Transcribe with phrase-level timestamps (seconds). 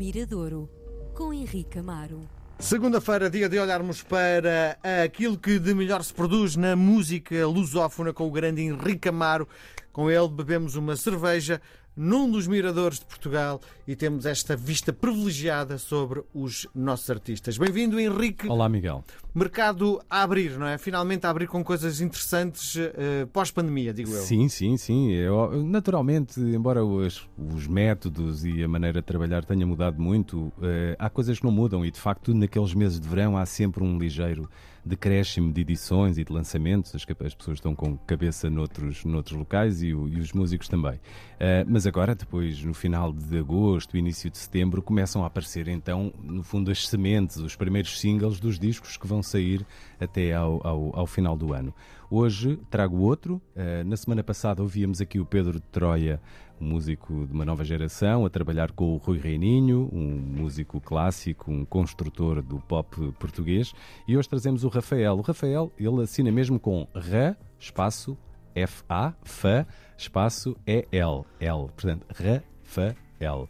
[0.00, 0.66] Miradouro,
[1.14, 2.22] com Henrique Amaro.
[2.58, 8.26] Segunda-feira, dia de olharmos para aquilo que de melhor se produz na música lusófona com
[8.26, 9.46] o grande Henrique Amaro.
[9.92, 11.60] Com ele bebemos uma cerveja
[11.96, 17.58] num dos miradores de Portugal e temos esta vista privilegiada sobre os nossos artistas.
[17.58, 18.48] Bem-vindo, Henrique.
[18.48, 19.04] Olá, Miguel.
[19.34, 20.78] Mercado a abrir, não é?
[20.78, 24.22] Finalmente a abrir com coisas interessantes uh, pós-pandemia, digo eu.
[24.22, 25.12] Sim, sim, sim.
[25.12, 30.52] Eu, naturalmente, embora os, os, métodos e a maneira de trabalhar tenha mudado muito, uh,
[30.98, 33.98] há coisas que não mudam e, de facto, naqueles meses de verão há sempre um
[33.98, 34.48] ligeiro
[34.84, 39.82] decréscimo de edições e de lançamentos, as, as pessoas estão com cabeça noutros, noutros locais
[39.82, 40.94] e, e os músicos também.
[40.94, 46.12] Uh, mas agora, depois, no final de agosto, início de setembro, começam a aparecer então,
[46.22, 49.66] no fundo, as sementes, os primeiros singles dos discos que vão sair
[49.98, 51.74] até ao, ao, ao final do ano.
[52.10, 53.40] Hoje trago outro.
[53.54, 56.20] Uh, na semana passada ouvíamos aqui o Pedro de Troia
[56.60, 61.50] um músico de uma nova geração, a trabalhar com o Rui Reininho, um músico clássico,
[61.50, 63.72] um construtor do pop português.
[64.06, 65.16] E hoje trazemos o Rafael.
[65.16, 68.16] O Rafael, ele assina mesmo com Ra, espaço,
[68.54, 71.68] F-A, F, espaço, E-L, L.
[71.68, 73.48] Portanto, Rafael.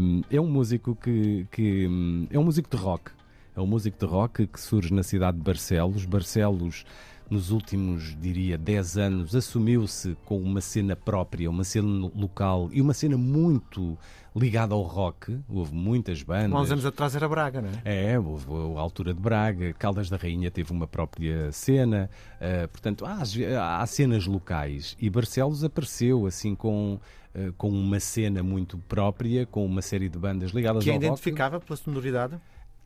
[0.00, 1.88] Um, é um músico que, que
[2.30, 3.10] é um músico de rock.
[3.56, 6.04] É um músico de rock que surge na cidade de Barcelos.
[6.04, 6.84] Barcelos
[7.30, 12.94] nos últimos, diria, 10 anos, assumiu-se com uma cena própria, uma cena local e uma
[12.94, 13.98] cena muito
[14.34, 15.38] ligada ao rock.
[15.48, 16.52] Houve muitas bandas.
[16.52, 18.12] Há uns anos atrás era Braga, não é?
[18.12, 22.08] É, houve a altura de Braga, Caldas da Rainha teve uma própria cena.
[22.36, 24.96] Uh, portanto, há, há cenas locais.
[25.00, 26.98] E Barcelos apareceu assim com
[27.34, 31.04] uh, com uma cena muito própria, com uma série de bandas ligadas que ao rock.
[31.04, 32.38] Que identificava pela sonoridade?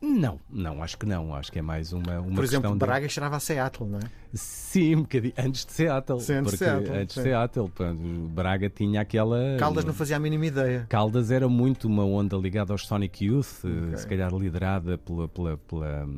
[0.02, 1.32] Não, não, acho que não.
[1.32, 3.12] Acho que é mais uma, uma Por exemplo, Braga de...
[3.12, 4.02] cheirava a Seattle, não é?
[4.34, 5.34] Sim, um bocadinho.
[5.38, 6.20] Antes de Seattle.
[6.20, 6.96] Sim, antes de Seattle.
[6.96, 7.72] Antes de Seattle.
[8.30, 9.56] Braga tinha aquela.
[9.58, 10.86] Caldas não fazia a mínima ideia.
[10.88, 13.96] Caldas era muito uma onda ligada aos Sonic Youth, okay.
[13.98, 16.08] se calhar liderada pela, pela, pela,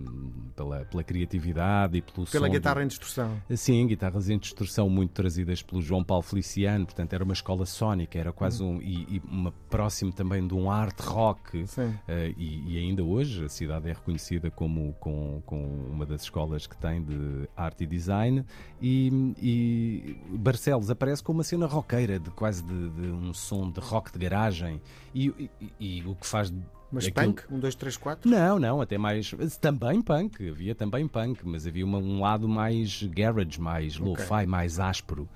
[0.55, 3.43] pela, pela criatividade e pelo Pela guitarra em distorção.
[3.55, 8.19] Sim, guitarras em distorção muito trazidas pelo João Paulo Feliciano, portanto era uma escola sónica,
[8.19, 8.77] era quase uhum.
[8.77, 8.83] um.
[8.83, 11.67] E, e uma próximo também de um art rock.
[11.67, 11.89] Sim.
[11.89, 16.67] Uh, e, e ainda hoje a cidade é reconhecida como com, com uma das escolas
[16.67, 18.45] que tem de arte e design
[18.81, 23.81] e, e Barcelos aparece com uma cena roqueira de quase de, de um som de
[23.81, 24.81] rock de garagem
[25.15, 26.53] e, e, e o que faz
[26.91, 27.35] mas Aquilo...
[27.35, 27.43] punk?
[27.53, 28.31] Um, dois, três, quatro?
[28.31, 29.35] Não, não, até mais.
[29.61, 34.09] Também punk, havia também punk, mas havia uma, um lado mais garage, mais okay.
[34.09, 35.29] lo-fi, mais áspero.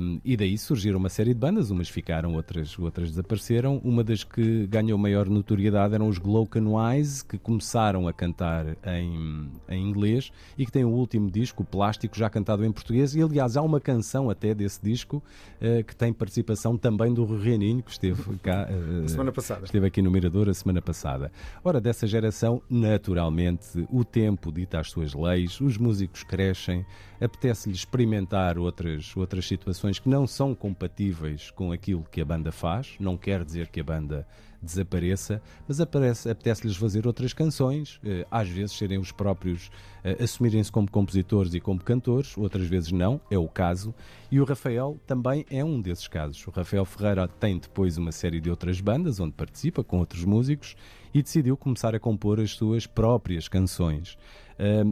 [0.00, 3.80] Um, e daí surgiram uma série de bandas, umas ficaram, outras, outras desapareceram.
[3.84, 9.48] Uma das que ganhou maior notoriedade eram os Gloken Eyes, que começaram a cantar em,
[9.68, 13.14] em inglês e que tem o último disco, o Plástico, já cantado em português.
[13.14, 15.22] E aliás, há uma canção até desse disco
[15.62, 18.68] uh, que tem participação também do Reninho, que esteve cá.
[18.68, 19.64] Uh, semana passada.
[19.64, 21.30] Esteve aqui no Mirador a semana passada.
[21.62, 26.84] Ora, dessa geração, naturalmente, o tempo dita as suas leis, os músicos crescem,
[27.20, 32.96] apetece-lhes experimentar outras, outras situações que não são compatíveis com aquilo que a banda faz,
[32.98, 34.26] não quer dizer que a banda
[34.62, 39.70] desapareça, mas apetece-lhes fazer outras canções, eh, às vezes serem os próprios,
[40.02, 43.94] eh, assumirem-se como compositores e como cantores, outras vezes não, é o caso,
[44.30, 46.46] e o Rafael também é um desses casos.
[46.46, 50.76] O Rafael Ferreira tem depois uma série de outras bandas onde participa com outros músicos
[51.14, 54.18] e decidiu começar a compor as suas próprias canções.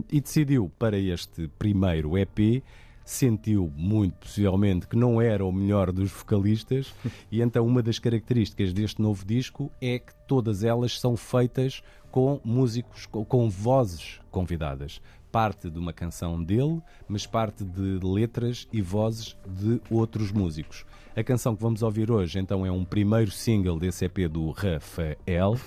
[0.09, 2.63] e decidiu para este primeiro EP
[3.11, 6.93] sentiu muito possivelmente que não era o melhor dos vocalistas.
[7.31, 12.39] E então uma das características deste novo disco é que todas elas são feitas com
[12.43, 15.01] músicos com vozes convidadas
[15.31, 20.85] parte de uma canção dele, mas parte de letras e vozes de outros músicos.
[21.17, 25.57] A canção que vamos ouvir hoje, então, é um primeiro single desse EP do Rafael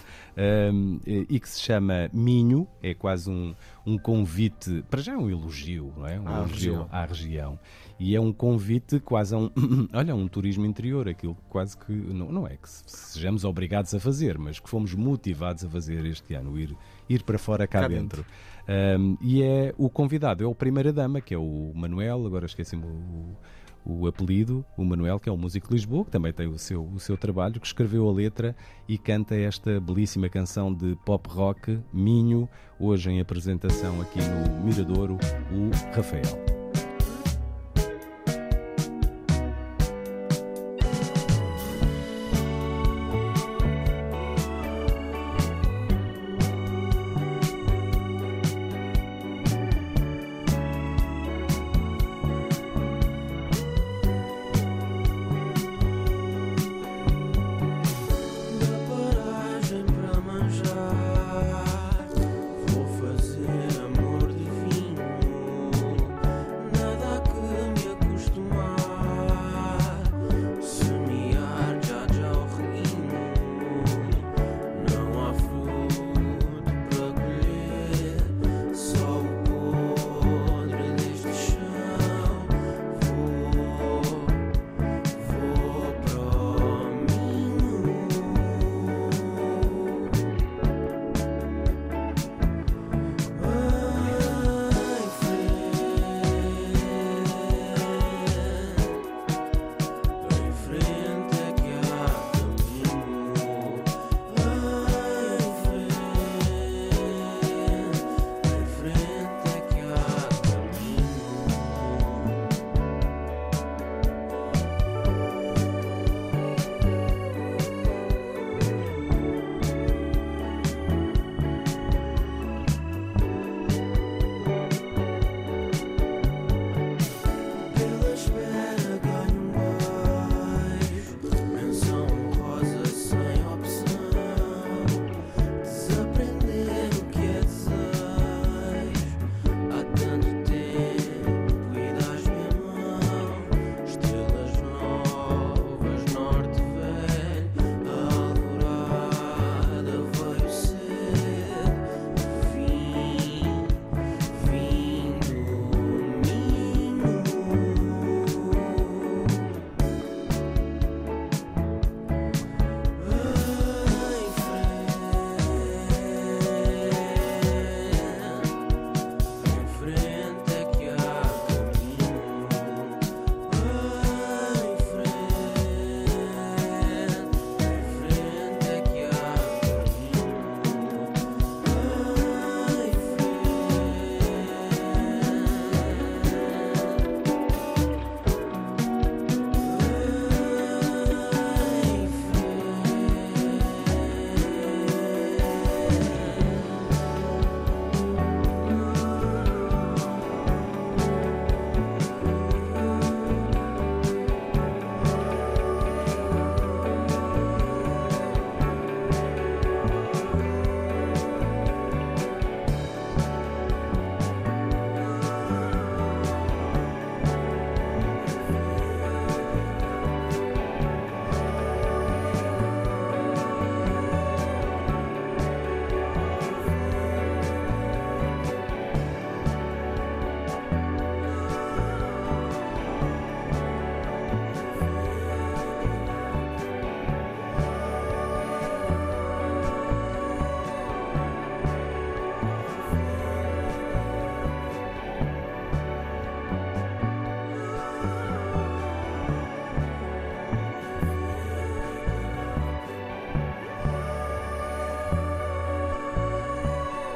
[0.72, 2.68] um, e que se chama Minho.
[2.80, 3.52] É quase um,
[3.84, 6.20] um convite, para já é um elogio, não é?
[6.20, 6.88] Um à elogio região.
[6.92, 7.58] à região.
[7.98, 9.50] E é um convite quase a um,
[9.92, 14.38] olha, um turismo interior, aquilo quase que, não, não é que sejamos obrigados a fazer,
[14.38, 16.76] mas que fomos motivados a fazer este ano, ir,
[17.08, 18.22] ir para fora cá, cá dentro.
[18.22, 18.24] dentro.
[18.70, 22.84] Um, e é o convidado, é o Primeira Dama, que é o Manuel, agora esqueci-me
[22.84, 23.36] o
[23.84, 26.84] o apelido, o Manuel, que é um músico de Lisboa, que também tem o seu,
[26.84, 28.54] o seu trabalho, que escreveu a letra
[28.88, 35.18] e canta esta belíssima canção de pop rock, Minho, hoje em apresentação aqui no Miradouro,
[35.52, 36.59] o Rafael.